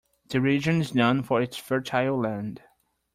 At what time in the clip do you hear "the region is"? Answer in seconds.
0.29-0.95